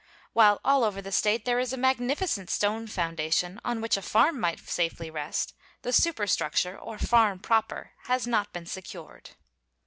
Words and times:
While 0.33 0.59
all 0.65 0.83
over 0.83 0.99
the 0.99 1.11
State 1.11 1.45
there 1.45 1.59
is 1.59 1.73
a 1.73 1.77
magnificent 1.77 2.49
stone 2.49 2.87
foundation 2.87 3.61
on 3.63 3.81
which 3.81 3.97
a 3.97 4.01
farm 4.01 4.39
might 4.39 4.57
safely 4.67 5.11
rest, 5.11 5.53
the 5.83 5.93
superstructure, 5.93 6.75
or 6.75 6.97
farm 6.97 7.37
proper, 7.37 7.91
has 8.05 8.25
not 8.25 8.51
been 8.51 8.65
secured. 8.65 9.35